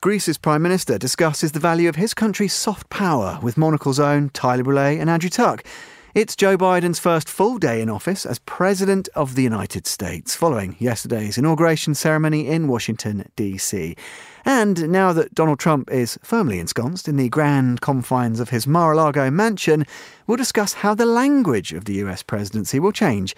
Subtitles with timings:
[0.00, 4.62] Greece's Prime Minister discusses the value of his country's soft power with Monocle's own Tyler
[4.62, 5.64] Brûlé and Andrew Tuck.
[6.14, 10.76] It's Joe Biden's first full day in office as President of the United States, following
[10.78, 13.96] yesterday's inauguration ceremony in Washington, D.C.
[14.44, 18.92] And now that Donald Trump is firmly ensconced in the grand confines of his Mar
[18.92, 19.84] a Lago mansion,
[20.28, 23.34] we'll discuss how the language of the US presidency will change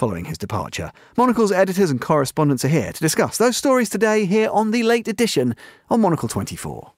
[0.00, 0.90] following his departure.
[1.18, 5.06] Monocle's editors and correspondents are here to discuss those stories today here on the late
[5.06, 5.54] edition
[5.90, 6.92] on Monocle 24.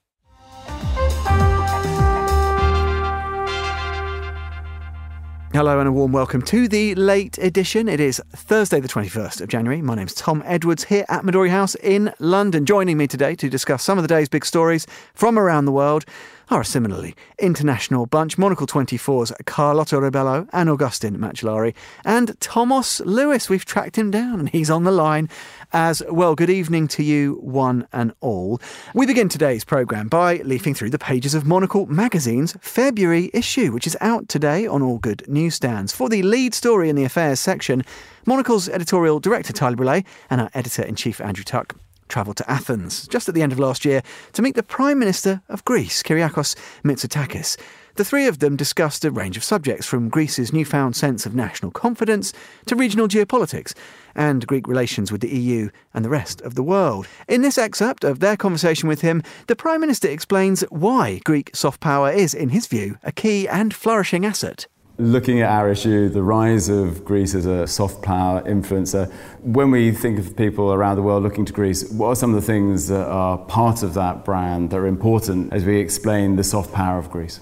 [5.51, 7.89] Hello and a warm welcome to the late edition.
[7.89, 9.81] It is Thursday, the 21st of January.
[9.81, 12.65] My name's Tom Edwards here at Midori House in London.
[12.65, 16.05] Joining me today to discuss some of the day's big stories from around the world
[16.53, 18.37] are similarly international bunch.
[18.37, 21.73] Monocle 24's Carlotta Rebelo and Augustin Macellari.
[22.05, 25.29] And Thomas Lewis, we've tracked him down and he's on the line
[25.71, 26.35] as well.
[26.35, 28.61] Good evening to you, one and all.
[28.93, 33.87] We begin today's programme by leafing through the pages of Monocle magazine's February issue, which
[33.87, 35.91] is out today on all good newsstands.
[35.91, 37.83] For the lead story in the affairs section,
[38.27, 41.75] Monocle's editorial director Tyler Brûlé and our editor in chief Andrew Tuck
[42.13, 45.41] travelled to Athens just at the end of last year to meet the Prime Minister
[45.49, 47.57] of Greece, Kyriakos Mitsotakis.
[47.95, 51.71] The three of them discussed a range of subjects from Greece's newfound sense of national
[51.71, 52.31] confidence
[52.67, 53.73] to regional geopolitics
[54.13, 57.07] and Greek relations with the EU and the rest of the world.
[57.27, 61.81] In this excerpt of their conversation with him, the Prime Minister explains why Greek soft
[61.81, 66.21] power is, in his view, a key and flourishing asset looking at our issue, the
[66.21, 71.01] rise of Greece as a soft power influencer, when we think of people around the
[71.01, 74.23] world looking to Greece, what are some of the things that are part of that
[74.23, 77.39] brand that are important as we explain the soft power of Greece?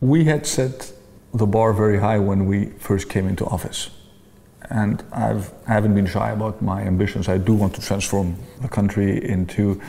[0.00, 0.92] We had set
[1.32, 3.90] the bar very high when we first came into office.
[4.68, 7.28] And I've, I haven't been shy about my ambitions.
[7.28, 9.80] I do want to transform the country into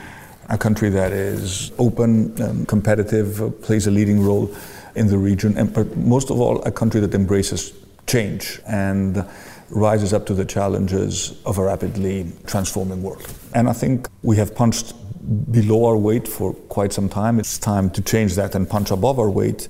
[0.49, 4.53] a country that is open, competitive, plays a leading role
[4.95, 7.73] in the region, and but most of all, a country that embraces
[8.07, 9.25] change and
[9.69, 13.25] rises up to the challenges of a rapidly transforming world.
[13.53, 14.93] And I think we have punched
[15.51, 17.39] below our weight for quite some time.
[17.39, 19.67] It's time to change that and punch above our weight.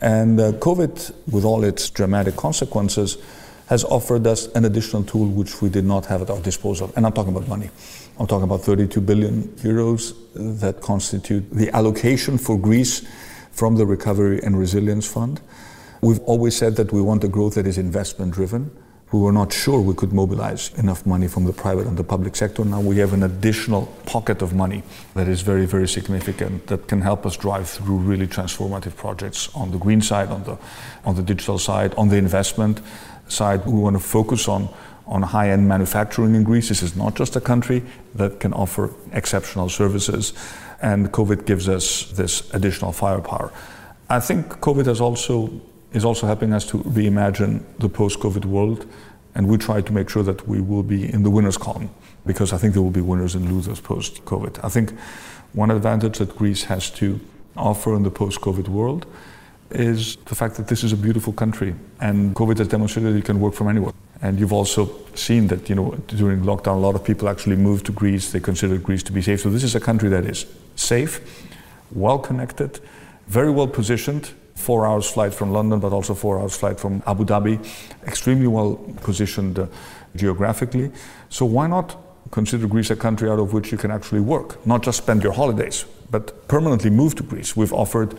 [0.00, 3.18] And uh, COVID, with all its dramatic consequences,
[3.66, 6.92] has offered us an additional tool which we did not have at our disposal.
[6.96, 7.70] And I'm talking about money.
[8.18, 13.06] I'm talking about 32 billion euros that constitute the allocation for Greece
[13.52, 15.40] from the Recovery and Resilience Fund.
[16.00, 18.70] We've always said that we want a growth that is investment driven.
[19.12, 22.36] We were not sure we could mobilize enough money from the private and the public
[22.36, 22.64] sector.
[22.64, 24.84] Now we have an additional pocket of money
[25.14, 29.72] that is very, very significant that can help us drive through really transformative projects on
[29.72, 30.56] the green side, on the,
[31.04, 32.80] on the digital side, on the investment
[33.26, 33.66] side.
[33.66, 34.68] We want to focus on
[35.06, 36.68] on high end manufacturing in Greece.
[36.68, 37.82] This is not just a country
[38.14, 40.32] that can offer exceptional services
[40.80, 43.52] and COVID gives us this additional firepower.
[44.08, 45.50] I think COVID has also
[45.92, 48.86] is also helping us to reimagine the post-COVID world,
[49.34, 51.90] and we try to make sure that we will be in the winners' column
[52.26, 54.64] because I think there will be winners and losers post-COVID.
[54.64, 54.92] I think
[55.52, 57.18] one advantage that Greece has to
[57.56, 59.06] offer in the post-COVID world
[59.70, 63.40] is the fact that this is a beautiful country, and COVID has demonstrated it can
[63.40, 63.92] work from anywhere.
[64.22, 67.86] And you've also seen that, you know, during lockdown, a lot of people actually moved
[67.86, 68.32] to Greece.
[68.32, 69.40] They considered Greece to be safe.
[69.40, 70.44] So this is a country that is
[70.80, 71.20] safe,
[71.92, 72.80] well connected,
[73.26, 74.32] very well positioned.
[74.54, 77.58] Four hours flight from London, but also four hours flight from Abu Dhabi.
[78.06, 79.66] Extremely well positioned uh,
[80.16, 80.92] geographically.
[81.30, 81.96] So why not
[82.30, 85.32] consider Greece a country out of which you can actually work, not just spend your
[85.32, 87.56] holidays, but permanently move to Greece?
[87.56, 88.12] We've offered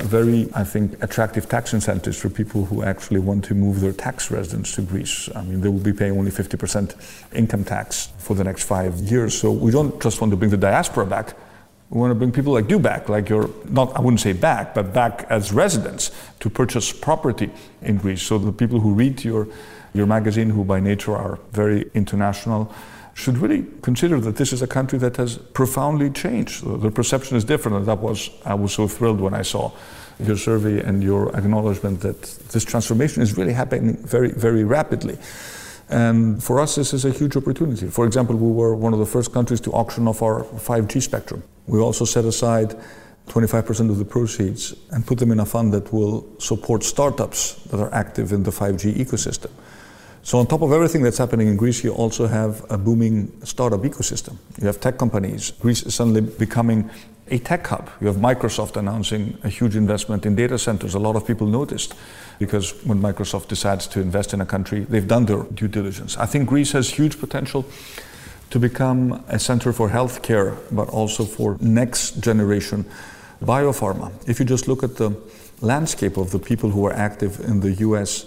[0.00, 4.30] very, I think, attractive tax incentives for people who actually want to move their tax
[4.30, 5.28] residence to Greece.
[5.34, 6.94] I mean, they will be paying only 50%
[7.34, 9.38] income tax for the next five years.
[9.38, 11.34] So we don't just want to bring the diaspora back.
[11.90, 14.74] We want to bring people like you back, like you're not, I wouldn't say back,
[14.74, 17.50] but back as residents to purchase property
[17.82, 18.22] in Greece.
[18.22, 19.46] So the people who read your,
[19.92, 22.72] your magazine, who by nature are very international,
[23.14, 26.64] should really consider that this is a country that has profoundly changed.
[26.64, 29.70] The perception is different, and that was I was so thrilled when I saw
[30.18, 35.16] your survey and your acknowledgement that this transformation is really happening very, very rapidly.
[35.88, 37.88] And for us, this is a huge opportunity.
[37.88, 41.42] For example, we were one of the first countries to auction off our 5G spectrum.
[41.66, 42.76] We also set aside
[43.28, 47.80] 25% of the proceeds and put them in a fund that will support startups that
[47.80, 49.50] are active in the 5G ecosystem.
[50.22, 53.80] So on top of everything that's happening in Greece, you also have a booming startup
[53.80, 54.36] ecosystem.
[54.58, 55.50] You have tech companies.
[55.60, 56.90] Greece is suddenly becoming
[57.28, 57.90] a tech hub.
[58.00, 60.94] You have Microsoft announcing a huge investment in data centers.
[60.94, 61.94] A lot of people noticed
[62.38, 66.16] because when Microsoft decides to invest in a country, they've done their due diligence.
[66.16, 67.64] I think Greece has huge potential
[68.54, 72.84] to become a center for healthcare, but also for next generation
[73.42, 74.12] biopharma.
[74.28, 75.10] If you just look at the
[75.60, 78.26] landscape of the people who are active in the US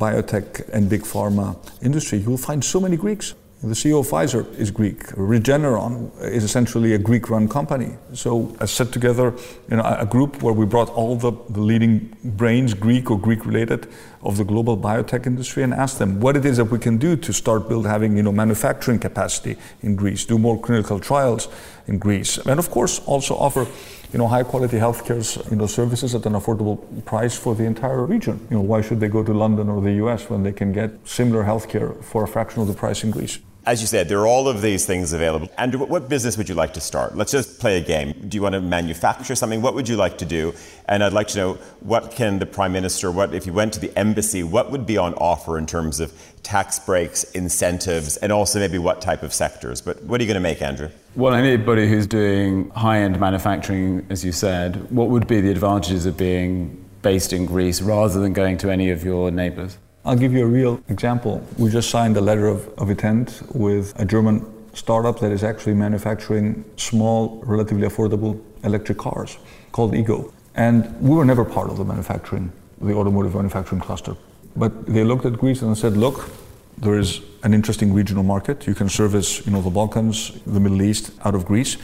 [0.00, 3.34] biotech and big pharma industry, you will find so many Greeks.
[3.62, 5.08] The CEO of Pfizer is Greek.
[5.08, 7.96] Regeneron is essentially a Greek-run company.
[8.14, 9.34] So I set together
[9.70, 13.88] you know, a group where we brought all the, the leading brains, Greek or Greek-related,
[14.26, 17.16] of the global biotech industry and ask them what it is that we can do
[17.16, 21.48] to start build having you know, manufacturing capacity in Greece, do more clinical trials
[21.86, 23.66] in Greece, and of course also offer
[24.12, 25.20] you know, high quality healthcare
[25.50, 28.46] you know, services at an affordable price for the entire region.
[28.50, 30.90] You know, why should they go to London or the US when they can get
[31.04, 33.38] similar healthcare for a fraction of the price in Greece?
[33.66, 35.50] As you said, there are all of these things available.
[35.58, 37.16] Andrew, what business would you like to start?
[37.16, 38.12] Let's just play a game.
[38.28, 39.60] Do you want to manufacture something?
[39.60, 40.54] What would you like to do?
[40.88, 43.80] And I'd like to know what can the Prime Minister, what if you went to
[43.80, 46.12] the embassy, what would be on offer in terms of
[46.44, 49.80] tax breaks, incentives, and also maybe what type of sectors?
[49.80, 50.90] But what are you going to make, Andrew?
[51.16, 56.06] Well, anybody who's doing high end manufacturing, as you said, what would be the advantages
[56.06, 59.76] of being based in Greece rather than going to any of your neighbours?
[60.06, 61.44] I'll give you a real example.
[61.58, 65.74] We just signed a letter of, of intent with a German startup that is actually
[65.74, 69.36] manufacturing small, relatively affordable electric cars
[69.72, 70.32] called e.GO.
[70.54, 74.16] And we were never part of the manufacturing, the automotive manufacturing cluster.
[74.54, 76.30] But they looked at Greece and said, look,
[76.78, 78.64] there is an interesting regional market.
[78.68, 81.78] You can service, you know, the Balkans, the Middle East out of Greece.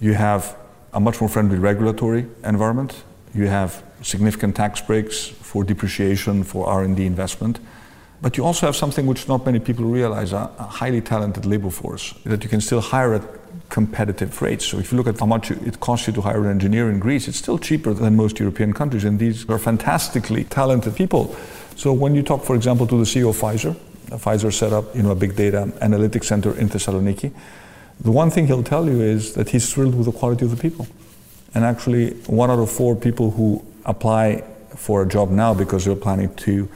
[0.00, 0.56] You have
[0.94, 3.04] a much more friendly regulatory environment.
[3.34, 7.60] You have significant tax breaks for depreciation, for R&D investment.
[8.22, 12.14] But you also have something which not many people realize, a, highly talented labor force
[12.24, 13.22] that you can still hire at
[13.70, 14.66] competitive rates.
[14.66, 16.98] So if you look at how much it costs you to hire an engineer in
[16.98, 19.04] Greece, it's still cheaper than most European countries.
[19.04, 21.34] And these are fantastically talented people.
[21.76, 23.74] So when you talk, for example, to the CEO of Pfizer,
[24.12, 27.32] uh, Pfizer set up you know, a big data analytics center in Thessaloniki.
[28.00, 30.56] The one thing he'll tell you is that he's thrilled with the quality of the
[30.56, 30.86] people.
[31.54, 34.44] And actually, one out of four people who apply
[34.76, 36.68] for a job now because they're planning to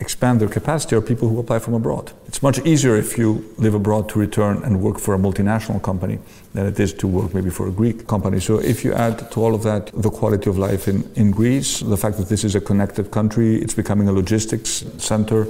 [0.00, 2.12] expand their capacity are people who apply from abroad.
[2.26, 6.18] It's much easier if you live abroad to return and work for a multinational company
[6.52, 8.40] than it is to work maybe for a Greek company.
[8.40, 11.80] So if you add to all of that the quality of life in, in Greece,
[11.80, 15.46] the fact that this is a connected country, it's becoming a logistics center,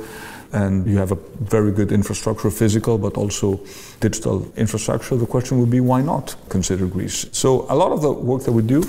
[0.53, 3.61] and you have a very good infrastructure, physical but also
[3.99, 7.27] digital infrastructure, the question would be why not consider Greece?
[7.33, 8.85] So a lot of the work that we do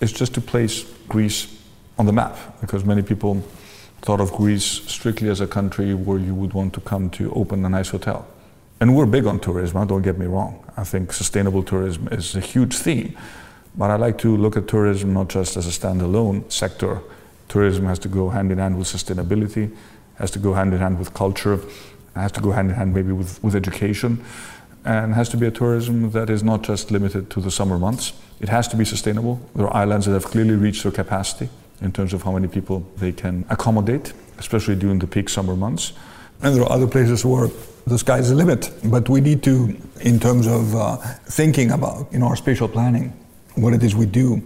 [0.00, 1.58] is just to place Greece
[1.98, 3.42] on the map because many people
[4.00, 7.62] thought of Greece strictly as a country where you would want to come to open
[7.66, 8.26] a nice hotel.
[8.80, 10.64] And we're big on tourism, don't get me wrong.
[10.78, 13.14] I think sustainable tourism is a huge theme.
[13.76, 17.02] But I like to look at tourism not just as a standalone sector.
[17.48, 19.70] Tourism has to go hand in hand with sustainability,
[20.16, 21.60] has to go hand in hand with culture,
[22.14, 24.24] has to go hand in hand maybe with, with education,
[24.84, 28.12] and has to be a tourism that is not just limited to the summer months.
[28.40, 29.40] It has to be sustainable.
[29.54, 31.48] There are islands that have clearly reached their capacity
[31.82, 35.92] in terms of how many people they can accommodate, especially during the peak summer months.
[36.42, 37.48] And there are other places where
[37.86, 38.70] the sky's the limit.
[38.84, 43.12] But we need to, in terms of uh, thinking about in our spatial planning,
[43.56, 44.42] what it is we do,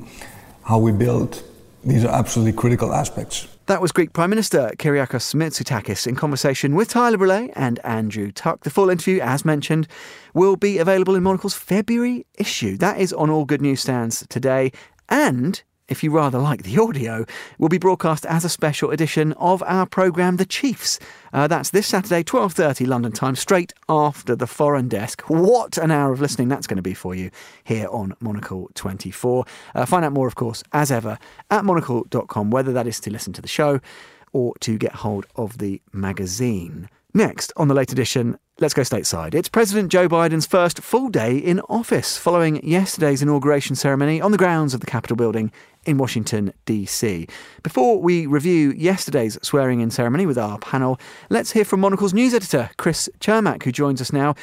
[0.63, 1.43] how we build,
[1.85, 3.47] these are absolutely critical aspects.
[3.67, 8.63] That was Greek Prime Minister Kyriakos Mitsotakis in conversation with Tyler Brûlé and Andrew Tuck.
[8.63, 9.89] The full interview, as mentioned,
[10.35, 12.77] will be available in Monocle's February issue.
[12.77, 14.71] That is on all good newsstands today.
[15.09, 17.25] And if you rather like the audio,
[17.59, 20.99] will be broadcast as a special edition of our programme The Chiefs.
[21.33, 25.23] Uh, that's this Saturday, 12.30 London time, straight after the Foreign Desk.
[25.29, 27.31] What an hour of listening that's going to be for you
[27.65, 29.45] here on Monocle 24.
[29.75, 31.19] Uh, find out more, of course, as ever,
[31.51, 33.81] at monocle.com, whether that is to listen to the show
[34.33, 36.89] or to get hold of the magazine.
[37.17, 39.35] Next, on the late edition, let's go stateside.
[39.35, 44.37] It's President Joe Biden's first full day in office following yesterday's inauguration ceremony on the
[44.37, 45.53] grounds of the Capitol building
[45.87, 47.27] in Washington, D.C.
[47.63, 50.99] Before we review yesterday's swearing in ceremony with our panel,
[51.31, 54.35] let's hear from Monocle's news editor, Chris Cermak, who joins us now.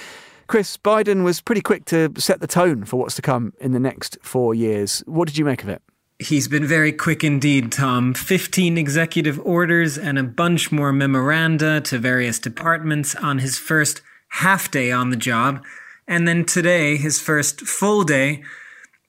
[0.48, 3.80] Chris, Biden was pretty quick to set the tone for what's to come in the
[3.80, 5.02] next four years.
[5.06, 5.82] What did you make of it?
[6.20, 8.14] He's been very quick indeed, Tom.
[8.14, 14.70] 15 executive orders and a bunch more memoranda to various departments on his first half
[14.70, 15.64] day on the job.
[16.08, 18.44] And then today, his first full day.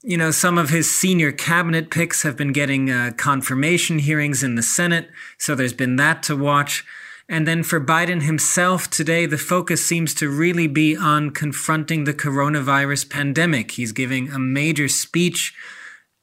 [0.04, 4.56] You know, some of his senior cabinet picks have been getting uh, confirmation hearings in
[4.56, 6.84] the Senate, so there's been that to watch.
[7.28, 12.12] And then for Biden himself today, the focus seems to really be on confronting the
[12.12, 13.70] coronavirus pandemic.
[13.70, 15.54] He's giving a major speech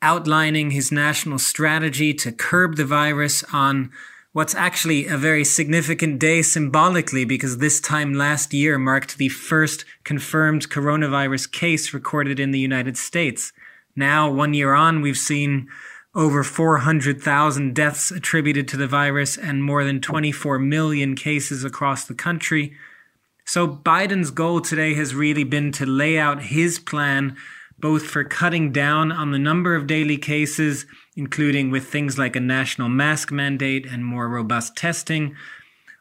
[0.01, 3.91] outlining his national strategy to curb the virus on
[4.33, 9.85] what's actually a very significant day symbolically because this time last year marked the first
[10.03, 13.53] confirmed coronavirus case recorded in the United States.
[13.99, 15.67] Now, one year on, we've seen
[16.15, 22.13] over 400,000 deaths attributed to the virus and more than 24 million cases across the
[22.13, 22.77] country.
[23.45, 27.35] So Biden's goal today has really been to lay out his plan
[27.77, 30.85] both for cutting down on the number of daily cases,
[31.17, 35.35] including with things like a national mask mandate and more robust testing,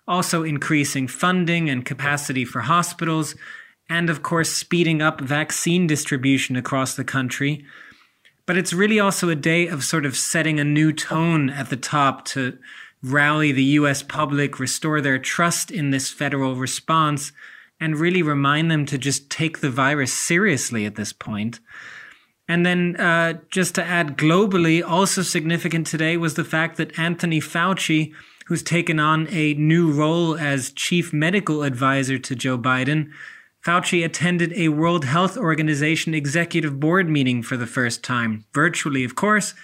[0.07, 3.35] also increasing funding and capacity for hospitals,
[3.89, 7.65] and of course, speeding up vaccine distribution across the country.
[8.49, 11.77] But it's really also a day of sort of setting a new tone at the
[11.77, 12.57] top to
[13.03, 17.31] rally the US public, restore their trust in this federal response,
[17.79, 21.61] and really remind them to just take the virus seriously at this point.
[22.49, 27.41] And then, uh, just to add globally, also significant today was the fact that Anthony
[27.41, 28.15] Fauci,
[28.47, 33.11] who's taken on a new role as chief medical advisor to Joe Biden,
[33.65, 39.15] Fauci attended a World Health Organization executive board meeting for the first time, virtually, of
[39.15, 39.55] course,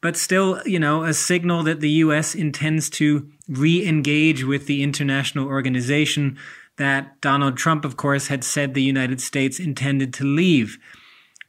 [0.00, 4.82] but still, you know, a signal that the US intends to re engage with the
[4.82, 6.38] international organization
[6.76, 10.78] that Donald Trump, of course, had said the United States intended to leave.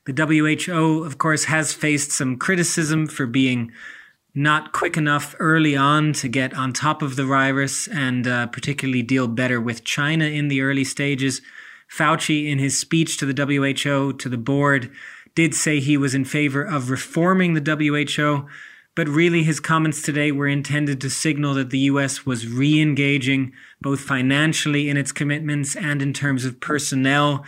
[0.06, 3.72] The WHO, of course, has faced some criticism for being
[4.34, 9.04] not quick enough early on to get on top of the virus and uh, particularly
[9.04, 11.42] deal better with China in the early stages.
[11.92, 14.92] Fauci, in his speech to the WHO, to the board,
[15.36, 17.62] did say he was in favor of reforming the
[18.16, 18.48] WHO,
[18.96, 23.54] but really his comments today were intended to signal that the US was re engaging
[23.82, 27.46] both financially in its commitments and in terms of personnel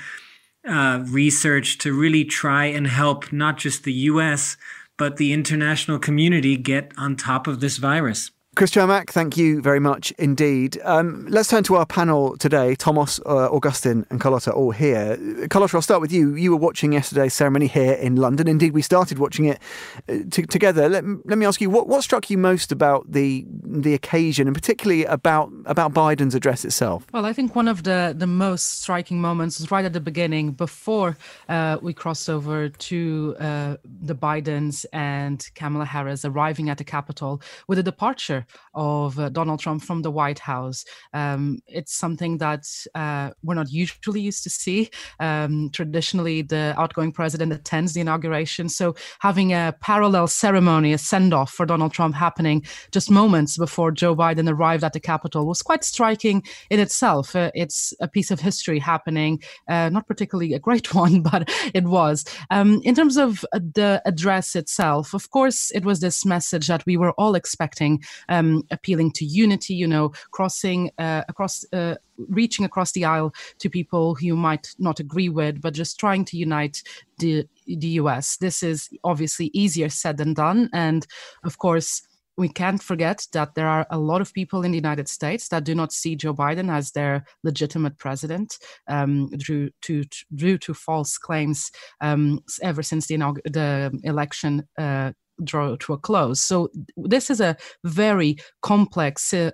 [0.67, 4.55] uh, research to really try and help not just the US,
[4.97, 8.31] but the international community get on top of this virus.
[8.55, 10.79] Chris Cermak, thank you very much indeed.
[10.83, 12.75] Um, let's turn to our panel today.
[12.75, 15.17] Thomas, uh, Augustin, and Carlotta all here.
[15.49, 16.35] Carlotta, I'll start with you.
[16.35, 18.47] You were watching yesterday's ceremony here in London.
[18.47, 19.59] Indeed, we started watching it
[20.07, 20.87] uh, t- together.
[20.87, 24.55] Let, let me ask you, what, what struck you most about the the occasion, and
[24.55, 27.07] particularly about about Biden's address itself?
[27.11, 30.51] Well, I think one of the the most striking moments was right at the beginning,
[30.51, 31.17] before
[31.49, 37.41] uh, we crossed over to uh, the Bidens and Kamala Harris arriving at the Capitol
[37.67, 38.42] with a departure
[38.73, 40.85] of uh, Donald Trump from the White House.
[41.13, 44.89] Um, it's something that uh, we're not usually used to see.
[45.19, 48.69] Um, traditionally, the outgoing president attends the inauguration.
[48.69, 53.91] So having a parallel ceremony, a send off for Donald Trump happening just moments before
[53.91, 57.35] Joe Biden arrived at the Capitol was quite striking in itself.
[57.35, 61.83] Uh, it's a piece of history happening, uh, not particularly a great one, but it
[61.83, 62.25] was.
[62.49, 66.97] Um, in terms of the address itself, of course, it was this message that we
[66.97, 71.95] were all expecting um, appealing to unity, you know, crossing uh, across, uh,
[72.29, 76.25] reaching across the aisle to people who you might not agree with, but just trying
[76.25, 76.81] to unite
[77.19, 78.37] the the US.
[78.37, 81.05] This is obviously easier said than done, and
[81.43, 82.01] of course
[82.35, 85.63] we can't forget that there are a lot of people in the United States that
[85.63, 91.17] do not see Joe Biden as their legitimate president um, due, to, due to false
[91.17, 91.71] claims
[92.01, 95.11] um, ever since the, the election uh,
[95.43, 96.41] draw to a close.
[96.41, 99.51] So this is a very complex uh,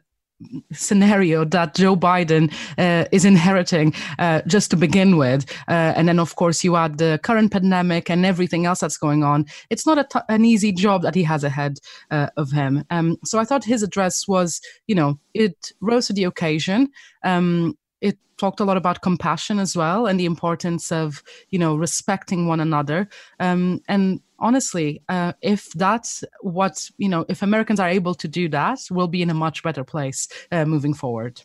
[0.71, 5.50] scenario that Joe Biden uh, is inheriting uh, just to begin with.
[5.67, 9.24] Uh, and then, of course, you add the current pandemic and everything else that's going
[9.24, 9.45] on.
[9.69, 11.77] It's not an easy job that he has ahead
[12.12, 12.86] uh, of him.
[12.89, 16.89] Um, so I thought his address was, you know, it rose to the occasion.
[17.24, 21.75] Um, it talked a lot about compassion as well and the importance of you know
[21.75, 23.09] respecting one another
[23.41, 28.50] um, and honestly uh, if that's what you know if americans are able to do
[28.50, 31.41] that we'll be in a much better place uh, moving forward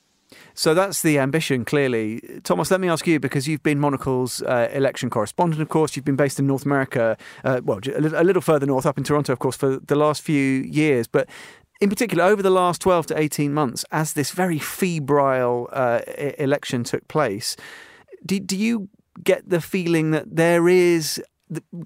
[0.54, 2.40] so that's the ambition, clearly.
[2.44, 5.96] Thomas, let me ask you because you've been Monocle's uh, election correspondent, of course.
[5.96, 9.32] You've been based in North America, uh, well, a little further north, up in Toronto,
[9.32, 11.06] of course, for the last few years.
[11.06, 11.28] But
[11.80, 16.00] in particular, over the last 12 to 18 months, as this very febrile uh,
[16.38, 17.56] election took place,
[18.24, 18.88] do, do you
[19.22, 21.22] get the feeling that there is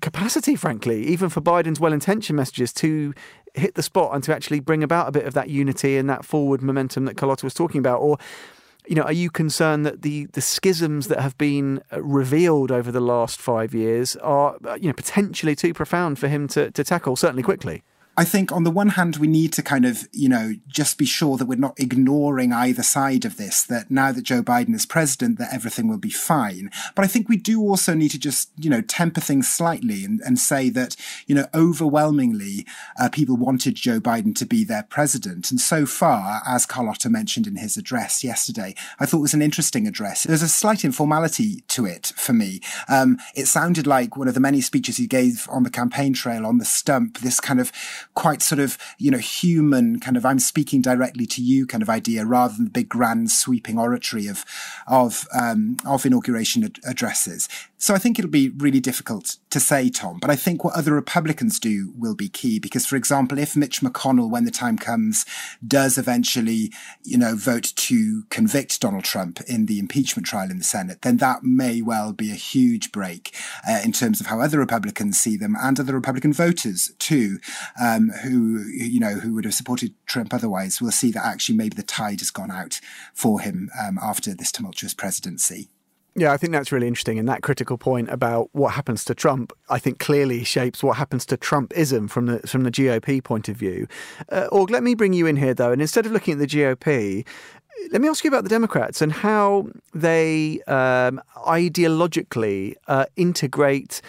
[0.01, 3.15] capacity, frankly, even for Biden's well intentioned messages to
[3.55, 6.25] hit the spot and to actually bring about a bit of that unity and that
[6.25, 8.01] forward momentum that Carlotta was talking about?
[8.01, 8.19] Or
[8.87, 12.91] you know, are you concerned that the the schisms that have been uh, revealed over
[12.91, 16.83] the last five years are, uh, you know, potentially too profound for him to, to
[16.83, 17.83] tackle, certainly quickly?
[18.19, 21.05] I think on the one hand, we need to kind of, you know, just be
[21.05, 24.87] sure that we're not ignoring either side of this, that now that Joe Biden is
[24.87, 26.69] president, that everything will be fine.
[26.97, 30.21] But I think we do also need to just, you know, temper things slightly and,
[30.27, 30.97] and say that,
[31.29, 32.67] you know, overwhelmingly,
[33.01, 35.53] uh, people wanted Joe Biden to be their president.
[35.53, 39.87] And so far, as Carlotta mentioned in his address yesterday, I thought was an interesting
[39.87, 40.25] address.
[40.25, 42.63] There's a slight informality to it for me.
[42.89, 46.45] Um, it sounded like one of the many speeches he gave on the campaign trail
[46.45, 47.71] on the stump, this kind of
[48.19, 51.89] quite sort of, you know, human kind of, I'm speaking directly to you kind of
[51.89, 54.45] idea rather than the big grand sweeping oratory of,
[54.89, 57.49] of, um, of inauguration ad- addresses.
[57.81, 60.93] So I think it'll be really difficult to say, Tom, but I think what other
[60.93, 65.25] Republicans do will be key because, for example, if Mitch McConnell, when the time comes,
[65.65, 66.73] does eventually,
[67.05, 71.19] you know, vote to convict Donald Trump in the impeachment trial in the Senate, then
[71.19, 73.33] that may well be a huge break
[73.69, 77.39] uh, in terms of how other Republicans see them and other Republican voters too,
[77.81, 81.77] um, who, you know, who would have supported Trump otherwise will see that actually maybe
[81.77, 82.81] the tide has gone out
[83.15, 85.69] for him um, after this tumultuous presidency.
[86.19, 87.19] Yeah, I think that's really interesting.
[87.19, 91.25] And that critical point about what happens to Trump, I think clearly shapes what happens
[91.27, 93.87] to Trumpism from the from the GOP point of view.
[94.31, 96.47] Uh, Org, let me bring you in here though, and instead of looking at the
[96.47, 97.25] GOP,
[97.93, 104.03] let me ask you about the Democrats and how they um, ideologically uh, integrate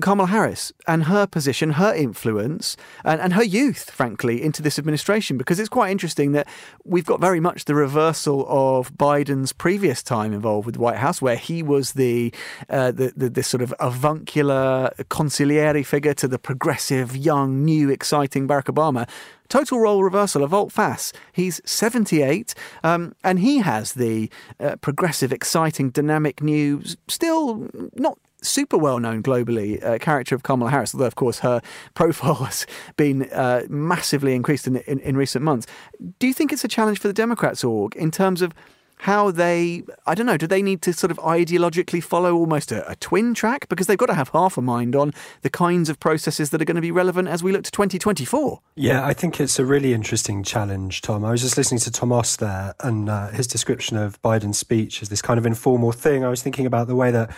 [0.00, 5.36] Kamala Harris and her position, her influence, and, and her youth, frankly, into this administration.
[5.36, 6.48] Because it's quite interesting that
[6.84, 11.22] we've got very much the reversal of Biden's previous time involved with the White House,
[11.22, 12.32] where he was the,
[12.68, 18.48] uh, the, the this sort of avuncular consigliere figure to the progressive, young, new, exciting
[18.48, 19.08] Barack Obama.
[19.48, 21.12] Total role reversal of volte-face.
[21.32, 28.78] He's 78 um, and he has the uh, progressive, exciting, dynamic, new, still not super
[28.78, 31.60] well known globally uh, character of Kamala Harris, although, of course, her
[31.94, 35.66] profile has been uh, massively increased in, in, in recent months.
[36.18, 38.52] Do you think it's a challenge for the Democrats, org, in terms of
[38.98, 42.88] how they, I don't know, do they need to sort of ideologically follow almost a,
[42.90, 43.68] a, twin track?
[43.68, 46.64] Because they've got to have half a mind on the kinds of processes that are
[46.64, 48.60] going to be relevant as we look to 2024.
[48.76, 51.24] Yeah, I think it's a really interesting challenge, Tom.
[51.24, 55.10] I was just listening to Thomas there and uh, his description of Biden's speech as
[55.10, 56.24] this kind of informal thing.
[56.24, 57.30] I was thinking about the way that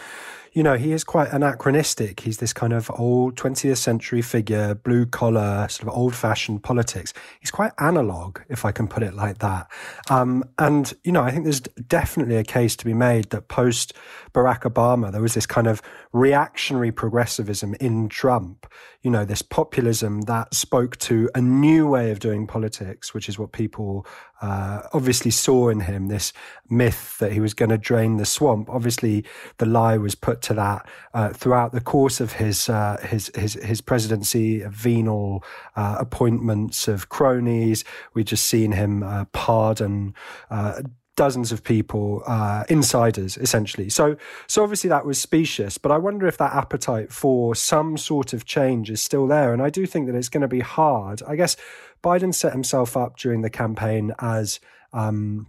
[0.57, 2.21] you know, he is quite anachronistic.
[2.21, 7.13] He's this kind of old 20th century figure, blue collar, sort of old fashioned politics.
[7.41, 9.71] He's quite analog, if I can put it like that.
[10.09, 13.93] Um, and, you know, I think there's definitely a case to be made that post
[14.33, 18.67] Barack Obama, there was this kind of reactionary progressivism in Trump,
[19.03, 23.39] you know, this populism that spoke to a new way of doing politics, which is
[23.39, 24.07] what people
[24.43, 26.33] uh, obviously saw in him this
[26.69, 28.69] myth that he was going to drain the swamp.
[28.69, 29.25] Obviously,
[29.59, 33.55] the lie was put to that uh, throughout the course of his uh, his, his
[33.55, 35.43] his presidency, venal
[35.75, 37.85] uh, appointments of cronies.
[38.15, 40.15] We just seen him uh, pardon
[40.51, 40.83] uh,
[41.17, 43.89] dozens of people, uh, insiders essentially.
[43.89, 48.33] So, so obviously that was specious, but I wonder if that appetite for some sort
[48.33, 49.53] of change is still there.
[49.53, 51.23] And I do think that it's going to be hard.
[51.27, 51.57] I guess
[52.03, 54.61] Biden set himself up during the campaign as
[54.93, 55.49] um,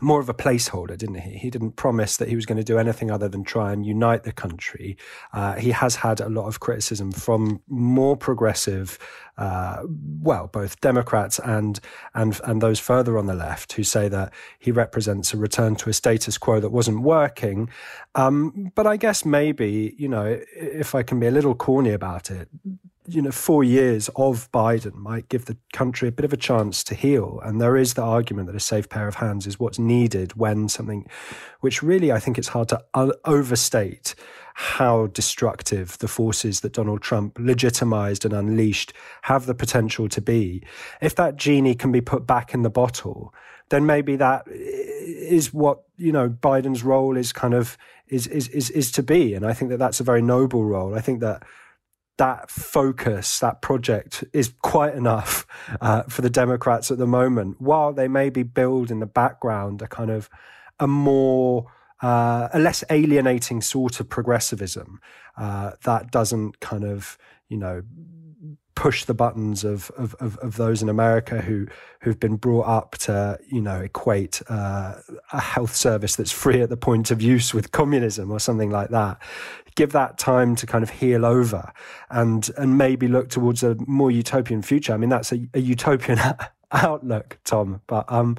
[0.00, 1.38] more of a placeholder, didn't he?
[1.38, 4.24] He didn't promise that he was going to do anything other than try and unite
[4.24, 4.96] the country.
[5.32, 8.98] Uh, he has had a lot of criticism from more progressive,
[9.36, 9.82] uh,
[10.20, 11.80] well, both Democrats and
[12.14, 15.90] and and those further on the left who say that he represents a return to
[15.90, 17.68] a status quo that wasn't working.
[18.14, 22.30] Um, but I guess maybe you know, if I can be a little corny about
[22.30, 22.48] it,
[23.08, 26.84] you know, four years of Biden might give the country a bit of a chance
[26.84, 27.40] to heal.
[27.42, 30.68] And there is the argument that a safe pair of hands is what's needed when
[30.68, 31.06] something,
[31.60, 32.82] which really I think it's hard to
[33.24, 34.14] overstate
[34.54, 38.92] how destructive the forces that Donald Trump legitimized and unleashed
[39.22, 40.62] have the potential to be.
[41.00, 43.32] If that genie can be put back in the bottle,
[43.70, 48.70] then maybe that is what, you know, Biden's role is kind of, is, is, is,
[48.70, 49.34] is to be.
[49.34, 50.94] And I think that that's a very noble role.
[50.94, 51.44] I think that
[52.18, 55.46] that focus, that project is quite enough
[55.80, 57.60] uh, for the Democrats at the moment.
[57.60, 60.28] While they maybe build in the background a kind of
[60.78, 61.66] a more
[62.02, 65.00] uh, a less alienating sort of progressivism
[65.36, 67.82] uh, that doesn't kind of you know
[68.78, 71.66] push the buttons of, of, of, of, those in America who
[72.02, 74.94] who've been brought up to you know equate uh,
[75.32, 78.90] a health service that's free at the point of use with communism or something like
[78.90, 79.20] that.
[79.74, 81.72] Give that time to kind of heal over
[82.08, 84.94] and and maybe look towards a more utopian future.
[84.94, 86.20] I mean that's a, a utopian
[86.70, 88.36] outlook, Tom, but um,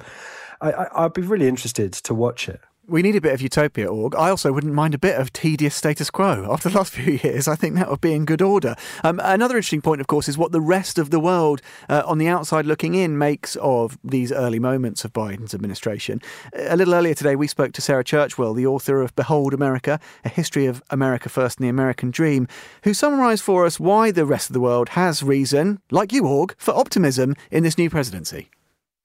[0.62, 2.62] I, I, I'd be really interested to watch it.
[2.90, 4.16] We need a bit of utopia, Org.
[4.16, 6.48] I also wouldn't mind a bit of tedious status quo.
[6.50, 8.74] After the last few years, I think that would be in good order.
[9.04, 12.18] Um, another interesting point, of course, is what the rest of the world uh, on
[12.18, 16.20] the outside looking in makes of these early moments of Biden's administration.
[16.52, 20.28] A little earlier today, we spoke to Sarah Churchwell, the author of Behold America, a
[20.28, 22.48] history of America First and the American Dream,
[22.82, 26.56] who summarised for us why the rest of the world has reason, like you, Org,
[26.58, 28.50] for optimism in this new presidency.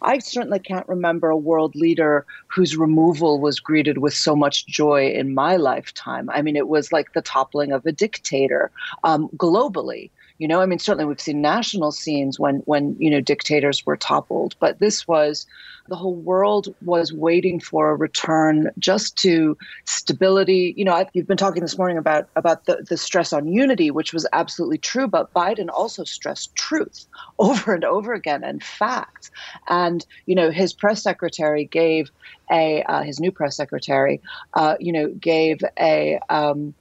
[0.02, 5.10] I certainly can't remember a world leader whose removal was greeted with so much joy
[5.10, 6.30] in my lifetime.
[6.30, 8.72] I mean, it was like the toppling of a dictator
[9.04, 10.12] um, globally.
[10.38, 13.96] You know, I mean, certainly we've seen national scenes when when you know dictators were
[13.96, 15.46] toppled, but this was
[15.88, 20.74] the whole world was waiting for a return just to stability.
[20.76, 23.92] You know, I've, you've been talking this morning about about the, the stress on unity,
[23.92, 27.06] which was absolutely true, but Biden also stressed truth
[27.40, 29.32] over and over again and facts.
[29.70, 32.12] And you know, his press secretary gave
[32.52, 34.22] a uh, his new press secretary,
[34.54, 36.74] uh, you know, gave a um,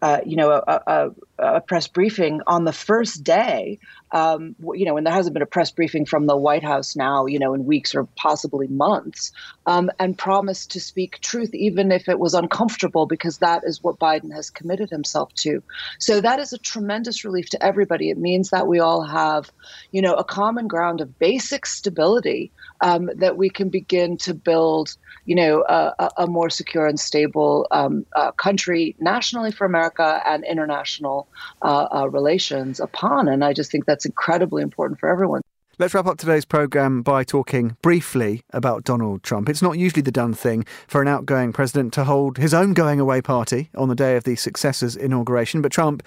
[0.00, 3.78] uh, you know, a, a, a, press briefing on the first day,
[4.12, 7.26] um, you know, and there hasn't been a press briefing from the White House now,
[7.26, 9.32] you know, in weeks or possibly months,
[9.66, 13.98] um, and promised to speak truth, even if it was uncomfortable, because that is what
[13.98, 15.62] Biden has committed himself to.
[15.98, 18.10] So that is a tremendous relief to everybody.
[18.10, 19.50] It means that we all have,
[19.92, 24.96] you know, a common ground of basic stability um, that we can begin to build,
[25.26, 30.44] you know, a, a more secure and stable um, uh, country nationally for America and
[30.44, 31.28] international
[31.62, 33.28] uh, uh, relations upon.
[33.28, 35.42] And I just think that's incredibly important for everyone.
[35.80, 39.48] Let's wrap up today's programme by talking briefly about Donald Trump.
[39.48, 43.00] It's not usually the done thing for an outgoing president to hold his own going
[43.00, 46.04] away party on the day of the successor's inauguration, but Trump,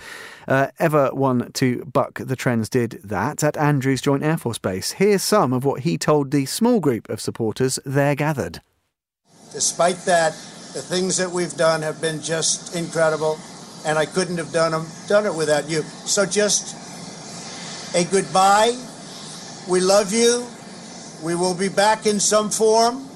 [0.48, 4.94] uh, ever one to buck the trends, did that at Andrews Joint Air Force Base.
[4.94, 8.62] Here's some of what he told the small group of supporters there gathered.
[9.52, 10.32] Despite that,
[10.74, 13.38] the things that we've done have been just incredible,
[13.86, 15.82] and I couldn't have done them done it without you.
[15.84, 16.81] So just
[17.94, 18.76] a goodbye
[19.68, 20.46] we love you.
[21.24, 23.08] We will be back in some form.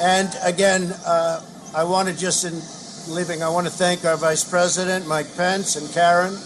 [0.00, 1.42] And again, uh,
[1.74, 5.76] I want to just, in leaving, I want to thank our Vice President, Mike Pence,
[5.76, 6.36] and Karen.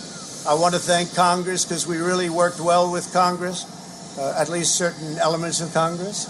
[0.48, 3.66] I want to thank Congress because we really worked well with Congress,
[4.18, 6.28] uh, at least certain elements of Congress.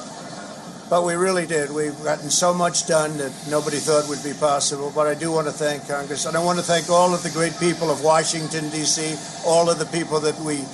[0.90, 1.70] But we really did.
[1.70, 4.90] We've gotten so much done that nobody thought would be possible.
[4.94, 6.24] But I do want to thank Congress.
[6.24, 9.14] And I want to thank all of the great people of Washington, D.C.,
[9.46, 10.64] all of the people that we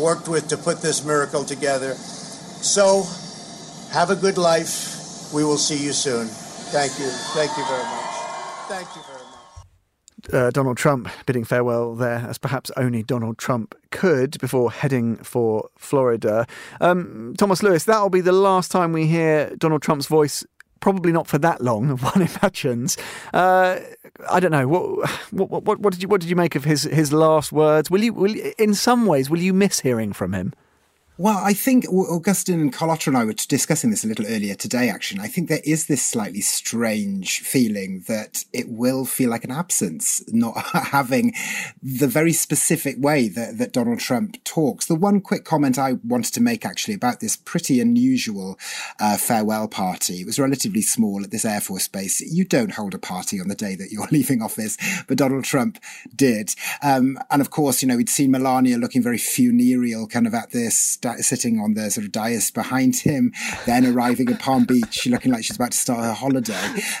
[0.00, 1.92] worked with to put this miracle together.
[1.94, 3.04] So
[3.92, 5.32] have a good life.
[5.34, 6.28] We will see you soon.
[6.72, 7.06] Thank you.
[7.36, 8.12] Thank you very much.
[8.68, 9.11] Thank you
[10.32, 15.68] uh, Donald Trump bidding farewell there, as perhaps only Donald Trump could before heading for
[15.76, 16.46] Florida.
[16.80, 20.44] Um, Thomas Lewis, that'll be the last time we hear Donald Trump's voice.
[20.80, 22.96] Probably not for that long, one imagines.
[23.32, 23.78] Uh,
[24.30, 24.66] I don't know.
[24.68, 27.90] What, what, what, what, did you what did you make of his his last words?
[27.90, 30.52] Will you, will in some ways, will you miss hearing from him?
[31.18, 34.88] Well, I think Augustine and Carlotta and I were discussing this a little earlier today,
[34.88, 35.20] actually.
[35.20, 40.24] I think there is this slightly strange feeling that it will feel like an absence,
[40.28, 41.34] not having
[41.82, 44.86] the very specific way that, that Donald Trump talks.
[44.86, 48.58] The one quick comment I wanted to make actually about this pretty unusual
[48.98, 52.22] uh, farewell party, it was relatively small at this Air Force base.
[52.22, 55.78] You don't hold a party on the day that you're leaving office, but Donald Trump
[56.16, 56.54] did.
[56.82, 60.52] Um, and of course, you know, we'd seen Melania looking very funereal kind of at
[60.52, 63.32] this sitting on the sort of dais behind him,
[63.66, 66.54] then arriving at Palm Beach looking like she's about to start her holiday.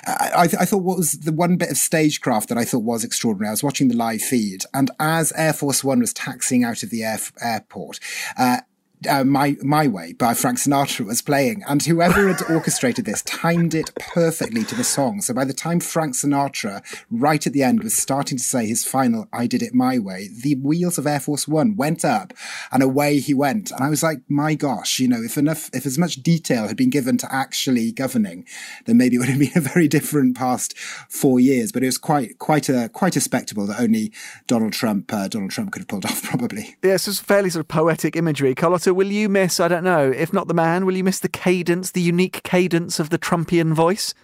[0.06, 3.48] I, I, thought what was the one bit of stagecraft that I thought was extraordinary.
[3.48, 6.90] I was watching the live feed, and as Air Force One was taxiing out of
[6.90, 8.00] the air, airport,
[8.36, 8.58] uh,
[9.06, 13.74] uh, My My Way by Frank Sinatra was playing, and whoever had orchestrated this timed
[13.74, 15.20] it perfectly to the song.
[15.20, 18.84] So by the time Frank Sinatra, right at the end, was starting to say his
[18.84, 22.32] final "I Did It My Way," the wheels of Air Force One went up,
[22.70, 23.70] and away he went.
[23.70, 26.76] And I was like, my gosh, you know, if enough, if as much detail had
[26.76, 28.46] been given to actually governing,
[28.86, 31.72] then maybe it would have been a very different past four years.
[31.72, 34.12] But it was quite quite a quite a spectacle that only
[34.46, 36.76] Donald Trump uh, Donald Trump could have pulled off, probably.
[36.82, 38.54] Yeah, it's fairly sort of poetic imagery.
[38.54, 41.28] Carlotta will you miss, I don't know, if not the man, will you miss the
[41.28, 44.14] cadence, the unique cadence of the Trumpian voice?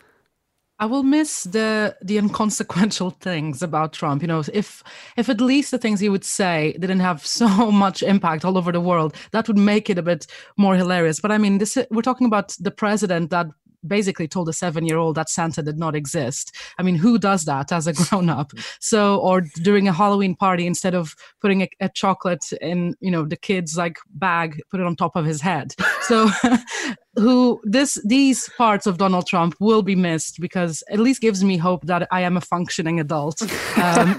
[0.81, 4.23] I will miss the the inconsequential things about Trump.
[4.23, 4.83] You know, if
[5.17, 8.73] if at least the things he would say didn't have so much impact all over
[8.73, 10.27] the world, that would make it a bit
[10.57, 11.21] more hilarious.
[11.21, 13.49] But I mean, this we're talking about the president that
[13.87, 16.55] basically told a seven year old that Santa did not exist.
[16.79, 18.53] I mean, who does that as a grown up?
[18.81, 23.25] So, or during a Halloween party, instead of putting a, a chocolate in, you know,
[23.25, 25.75] the kid's like bag, put it on top of his head.
[26.03, 26.29] So,
[27.19, 31.57] who this these parts of Donald Trump will be missed because at least gives me
[31.57, 33.43] hope that I am a functioning adult.
[33.77, 34.17] Um,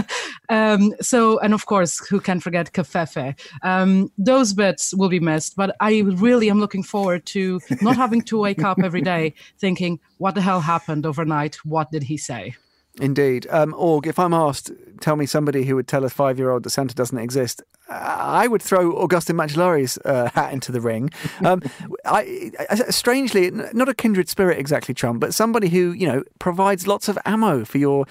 [0.48, 3.38] um, so, and of course, who can forget Covfefe?
[3.62, 8.22] Um, those bits will be missed, but I really am looking forward to not having
[8.22, 11.56] to wake up every day thinking, "What the hell happened overnight?
[11.64, 12.54] What did he say?"
[13.00, 13.46] Indeed.
[13.50, 16.62] Um, Org, if I'm asked, tell me somebody who would tell a five year old
[16.62, 21.10] that Santa doesn't exist, I would throw Augustin Macellari's uh, hat into the ring.
[21.44, 21.62] Um,
[22.04, 26.86] I, I, strangely, not a kindred spirit exactly, Trump, but somebody who, you know, provides
[26.86, 28.06] lots of ammo for your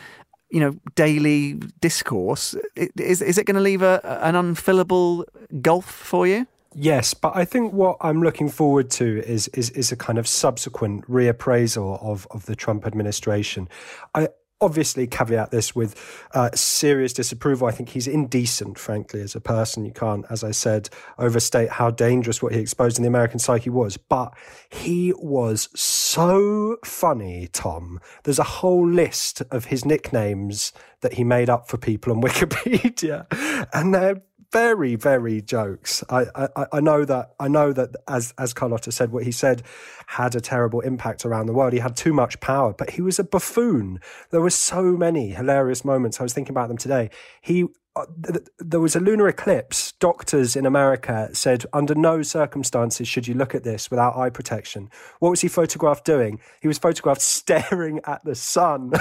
[0.51, 5.25] you know daily discourse is is it going to leave a, an unfillable
[5.59, 6.45] gulf for you
[6.77, 10.27] Yes, but I think what I'm looking forward to is is is a kind of
[10.27, 13.69] subsequent reappraisal of of the Trump administration.
[14.13, 14.27] I
[14.59, 15.95] obviously caveat this with
[16.33, 17.67] uh, serious disapproval.
[17.67, 19.85] I think he's indecent, frankly, as a person.
[19.85, 23.69] You can't, as I said, overstate how dangerous what he exposed in the American psyche
[23.69, 23.95] was.
[23.97, 24.33] But
[24.69, 28.01] he was so funny, Tom.
[28.23, 33.27] There's a whole list of his nicknames that he made up for people on Wikipedia,
[33.73, 36.03] and they're very, very jokes.
[36.09, 39.63] I, I, I know that I know that as as Carlotta said, what he said
[40.07, 41.73] had a terrible impact around the world.
[41.73, 43.99] He had too much power, but he was a buffoon.
[44.31, 46.19] There were so many hilarious moments.
[46.19, 47.09] I was thinking about them today.
[47.41, 49.93] He uh, th- there was a lunar eclipse.
[49.93, 54.89] Doctors in America said, under no circumstances should you look at this without eye protection.
[55.19, 56.41] What was he photographed doing?
[56.61, 58.91] He was photographed staring at the sun.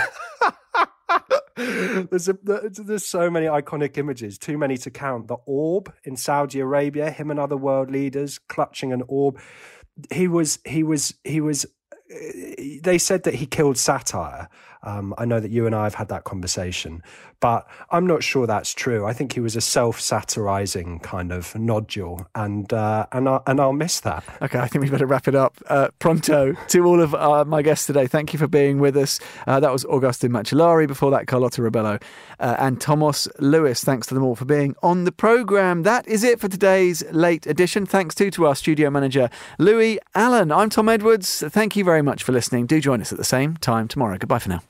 [1.56, 5.28] there's, a, there's so many iconic images, too many to count.
[5.28, 9.38] The orb in Saudi Arabia, him and other world leaders clutching an orb.
[10.12, 11.66] He was, he was, he was.
[12.10, 14.48] Eh, they said that he killed satire.
[14.84, 17.02] Um, I know that you and I have had that conversation,
[17.40, 19.04] but I'm not sure that's true.
[19.04, 23.72] I think he was a self-satirizing kind of nodule, and uh, and I, and I'll
[23.72, 24.24] miss that.
[24.42, 25.58] Okay, I think we better wrap it up.
[25.68, 28.06] Uh, pronto to all of uh, my guests today.
[28.06, 29.20] Thank you for being with us.
[29.46, 30.86] Uh, that was Augustin Macellari.
[30.86, 32.02] Before that, Carlotta Rebelo
[32.40, 33.82] uh, and Thomas Lewis.
[33.82, 35.82] Thanks to them all for being on the program.
[35.82, 37.86] That is it for today's late edition.
[37.86, 40.52] Thanks too to our studio manager Louis Allen.
[40.52, 41.42] I'm Tom Edwards.
[41.48, 42.66] Thank you very much for listening.
[42.66, 44.18] Do join us at the same time tomorrow.
[44.18, 44.62] Goodbye for now.